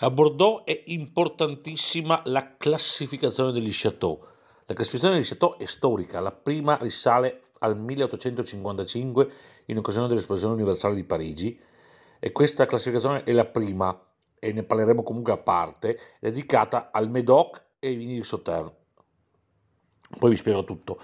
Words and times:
A 0.00 0.10
Bordeaux 0.10 0.62
è 0.64 0.82
importantissima 0.88 2.20
la 2.26 2.58
classificazione 2.58 3.50
degli 3.50 3.70
chateau. 3.72 4.22
La 4.66 4.74
classificazione 4.74 5.14
degli 5.14 5.26
chateau 5.26 5.56
è 5.56 5.64
storica, 5.64 6.20
la 6.20 6.32
prima 6.32 6.76
risale 6.76 7.44
al 7.60 7.78
1855 7.78 9.30
in 9.66 9.78
occasione 9.78 10.06
dell'esplosione 10.06 10.52
universale 10.52 10.94
di 10.94 11.02
Parigi 11.02 11.58
e 12.18 12.30
questa 12.30 12.66
classificazione 12.66 13.22
è 13.24 13.32
la 13.32 13.46
prima 13.46 13.98
e 14.38 14.52
ne 14.52 14.64
parleremo 14.64 15.02
comunque 15.02 15.32
a 15.32 15.38
parte, 15.38 15.98
dedicata 16.20 16.90
al 16.92 17.08
Medoc 17.08 17.64
e 17.78 17.88
ai 17.88 17.96
vini 17.96 18.16
di 18.16 18.22
Sauternes. 18.22 18.74
Poi 20.18 20.28
vi 20.28 20.36
spiego 20.36 20.62
tutto. 20.64 21.00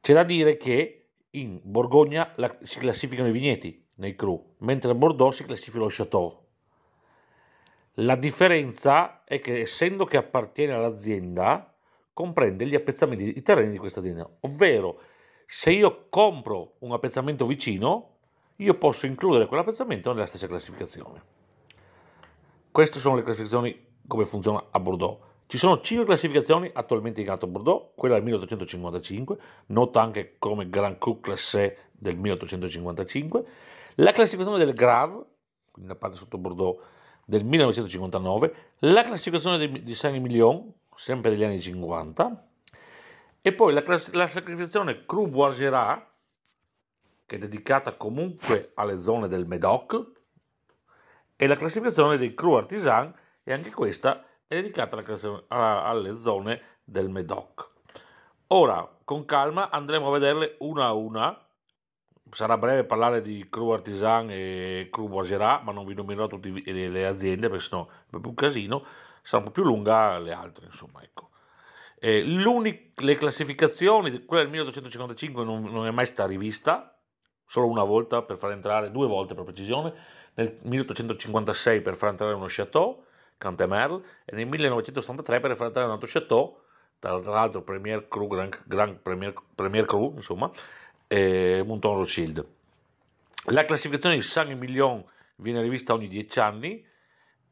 C'è 0.00 0.14
da 0.14 0.22
dire 0.22 0.56
che 0.56 1.08
in 1.30 1.58
Borgogna 1.64 2.34
la, 2.36 2.56
si 2.62 2.78
classificano 2.78 3.30
i 3.30 3.32
vigneti 3.32 3.84
nei 3.94 4.14
cru, 4.14 4.54
mentre 4.58 4.92
a 4.92 4.94
Bordeaux 4.94 5.34
si 5.34 5.44
classifica 5.44 5.82
lo 5.82 5.88
Chateau. 5.90 6.46
La 8.00 8.14
differenza 8.14 9.24
è 9.24 9.40
che 9.40 9.60
essendo 9.60 10.04
che 10.04 10.16
appartiene 10.16 10.72
all'azienda, 10.72 11.74
comprende 12.12 12.64
gli 12.64 12.76
appezzamenti 12.76 13.32
di 13.32 13.42
terreni 13.42 13.72
di 13.72 13.78
questa 13.78 13.98
azienda, 13.98 14.28
ovvero 14.40 15.00
se 15.46 15.72
io 15.72 16.06
compro 16.08 16.74
un 16.80 16.92
appezzamento 16.92 17.44
vicino, 17.44 18.18
io 18.56 18.74
posso 18.74 19.06
includere 19.06 19.46
quell'appezzamento 19.46 20.12
nella 20.12 20.26
stessa 20.26 20.46
classificazione. 20.46 21.22
Queste 22.70 23.00
sono 23.00 23.16
le 23.16 23.24
classificazioni 23.24 23.86
come 24.06 24.24
funziona 24.24 24.66
a 24.70 24.78
Bordeaux. 24.78 25.18
Ci 25.46 25.58
sono 25.58 25.80
5 25.80 26.04
classificazioni 26.04 26.70
attualmente 26.72 27.20
in 27.20 27.30
atto 27.30 27.46
a 27.46 27.48
Bordeaux, 27.48 27.90
quella 27.96 28.14
del 28.14 28.22
1855, 28.22 29.38
nota 29.66 30.00
anche 30.00 30.36
come 30.38 30.68
Grand 30.68 30.98
Cru 30.98 31.18
Classé 31.18 31.90
del 31.90 32.16
1855, 32.16 33.44
la 33.96 34.12
classificazione 34.12 34.64
del 34.64 34.74
Grave, 34.74 35.24
quindi 35.72 35.90
la 35.90 35.96
parte 35.96 36.16
sotto 36.16 36.38
Bordeaux, 36.38 36.80
del 37.28 37.44
1959, 37.44 38.54
la 38.78 39.02
classificazione 39.02 39.82
di 39.82 39.94
Saint-Emilion, 39.94 40.72
sempre 40.94 41.28
degli 41.28 41.44
anni 41.44 41.60
50, 41.60 42.48
e 43.42 43.52
poi 43.52 43.74
la, 43.74 43.82
class- 43.82 44.12
la 44.12 44.26
classificazione 44.26 45.04
Cru 45.04 45.28
Bourgerat, 45.28 46.06
che 47.26 47.36
è 47.36 47.38
dedicata 47.38 47.96
comunque 47.96 48.70
alle 48.76 48.96
zone 48.96 49.28
del 49.28 49.46
Medoc, 49.46 50.06
e 51.36 51.46
la 51.46 51.56
classificazione 51.56 52.16
dei 52.16 52.32
Cru 52.32 52.54
Artisan, 52.54 53.14
e 53.44 53.52
anche 53.52 53.72
questa 53.72 54.24
è 54.46 54.54
dedicata 54.54 54.96
alla, 54.96 55.44
alla, 55.48 55.84
alle 55.84 56.16
zone 56.16 56.62
del 56.82 57.10
Medoc. 57.10 57.68
Ora, 58.46 58.90
con 59.04 59.26
calma, 59.26 59.68
andremo 59.68 60.08
a 60.08 60.12
vederle 60.12 60.56
una 60.60 60.86
a 60.86 60.94
una 60.94 61.47
sarà 62.30 62.56
breve 62.58 62.84
parlare 62.84 63.20
di 63.22 63.46
Cru 63.50 63.70
Artisan 63.70 64.28
e 64.30 64.88
Cru 64.90 65.08
Boiserat, 65.08 65.62
ma 65.62 65.72
non 65.72 65.84
vi 65.84 65.94
nominerò 65.94 66.26
tutte 66.26 66.50
le 66.50 67.06
aziende 67.06 67.48
perché 67.48 67.64
sennò 67.64 67.86
è 67.86 68.10
proprio 68.10 68.30
un 68.30 68.36
casino, 68.36 68.84
sarà 69.22 69.38
un 69.38 69.48
po' 69.48 69.50
più 69.52 69.64
lunga 69.64 70.18
le 70.18 70.32
altre, 70.32 70.66
insomma, 70.66 71.02
ecco. 71.02 71.30
Eh, 72.00 72.22
le 72.24 73.14
classificazioni, 73.16 74.24
quella 74.24 74.42
del 74.42 74.50
1855 74.52 75.44
non, 75.44 75.64
non, 75.64 75.86
è 75.86 75.90
mai 75.90 76.06
stata 76.06 76.28
rivista, 76.28 76.96
solo 77.44 77.66
una 77.66 77.82
volta 77.82 78.22
per 78.22 78.36
far 78.36 78.52
entrare, 78.52 78.90
due 78.90 79.06
volte 79.06 79.34
per 79.34 79.44
precisione, 79.44 79.92
nel 80.34 80.58
1856 80.62 81.80
per 81.80 81.96
far 81.96 82.10
entrare 82.10 82.34
uno 82.34 82.46
Chateau, 82.48 83.04
Cantemerle, 83.36 84.02
e 84.24 84.36
nel 84.36 84.46
1983 84.46 85.40
per 85.40 85.56
far 85.56 85.66
entrare 85.66 85.88
un 85.88 85.94
altro 85.94 86.08
Chateau, 86.08 86.60
tra 86.98 87.18
l'altro 87.18 87.62
Premier 87.62 88.06
Cru, 88.08 88.26
Grand, 88.26 88.62
Grand 88.66 88.96
Premier, 88.96 89.32
Premier 89.54 89.84
Cru, 89.84 90.14
insomma, 90.16 90.50
e 91.08 91.62
Mouton 91.66 91.96
Rothschild. 91.96 92.46
La 93.46 93.64
classificazione 93.64 94.14
di 94.14 94.22
Saint-Emilion 94.22 95.04
viene 95.36 95.60
rivista 95.62 95.94
ogni 95.94 96.06
10 96.06 96.38
anni, 96.38 96.86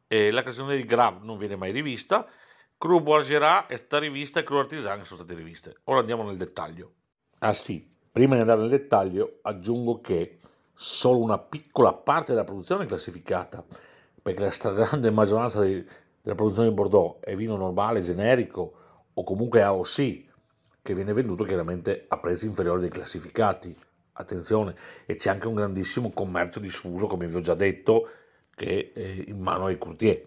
e 0.09 0.31
la 0.31 0.43
classificazione 0.43 0.77
di 0.77 0.89
Grave 0.89 1.19
non 1.23 1.37
viene 1.37 1.57
mai 1.57 1.73
rivista, 1.73 2.27
Cru 2.79 3.01
Bourgerat 3.01 3.71
è 3.71 3.77
stata 3.77 3.99
rivista 3.99 4.41
e 4.41 4.43
Cru 4.43 4.59
Artisan 4.59 5.05
sono 5.05 5.23
state 5.23 5.35
riviste. 5.35 5.77
Ora 5.85 6.01
andiamo 6.01 6.25
nel 6.25 6.37
dettaglio. 6.37 6.93
Ah 7.39 7.55
sì, 7.55 7.87
prima 8.13 8.35
di 8.35 8.43
andare 8.43 8.61
nel 8.61 8.69
dettaglio 8.71 9.39
aggiungo 9.43 10.01
che 10.01 10.39
solo 10.75 11.21
una 11.21 11.39
piccola 11.39 11.95
parte 11.95 12.33
della 12.33 12.45
produzione 12.45 12.85
è 12.85 12.87
classificata, 12.87 13.65
perché 14.21 14.41
la 14.41 14.51
stragrande 14.51 15.11
maggioranza 15.11 15.63
di, 15.63 15.85
della 16.21 16.35
produzione 16.35 16.69
di 16.69 16.75
Bordeaux 16.75 17.19
è 17.21 17.35
vino 17.35 17.57
normale, 17.57 18.03
generico 18.03 18.75
o 19.15 19.25
comunque 19.25 19.63
AOC, 19.63 20.25
che 20.87 20.95
viene 20.95 21.13
venduto 21.13 21.43
chiaramente 21.43 22.05
a 22.07 22.17
prezzi 22.19 22.47
inferiori 22.47 22.83
dei 22.83 22.91
classificati. 22.91 23.77
Attenzione, 24.13 24.77
e 25.05 25.17
c'è 25.17 25.31
anche 25.31 25.49
un 25.49 25.55
grandissimo 25.55 26.11
commercio 26.11 26.61
diffuso, 26.61 27.09
come 27.09 27.27
vi 27.27 27.35
ho 27.35 27.41
già 27.41 27.57
detto, 27.57 28.09
che 28.55 28.93
è 28.95 29.25
in 29.27 29.41
mano 29.41 29.67
ai 29.67 29.79
courtier. 29.79 30.25